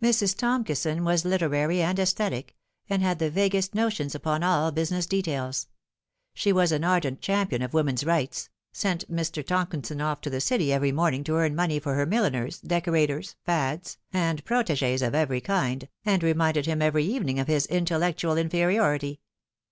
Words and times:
Mrs. 0.00 0.36
Tomkison 0.36 1.02
was 1.02 1.24
literary 1.24 1.82
and 1.82 1.98
aesthetic, 1.98 2.54
and 2.88 3.02
had 3.02 3.18
the 3.18 3.30
vaguest 3.32 3.74
notions 3.74 4.14
upon 4.14 4.44
all 4.44 4.70
business 4.70 5.06
details. 5.06 5.66
She 6.34 6.52
was 6.52 6.70
an 6.70 6.84
ardent 6.84 7.20
champion 7.20 7.62
of 7.62 7.74
woman's 7.74 8.04
rights, 8.04 8.48
sent 8.70 9.10
Mr. 9.10 9.44
Tomkison 9.44 10.00
off 10.00 10.20
to 10.20 10.30
the 10.30 10.40
City 10.40 10.72
every 10.72 10.92
morning 10.92 11.24
to 11.24 11.34
earn 11.34 11.56
money 11.56 11.80
for 11.80 11.94
her 11.94 12.06
milliners, 12.06 12.60
decorators, 12.60 13.34
fads, 13.44 13.98
and 14.12 14.44
proteges 14.44 15.02
of 15.02 15.16
every 15.16 15.40
kind, 15.40 15.88
and 16.04 16.22
reminded 16.22 16.66
him 16.66 16.80
every 16.80 17.04
evening 17.04 17.40
of 17.40 17.48
his 17.48 17.66
intellectual 17.66 18.36
inferiority. 18.36 19.20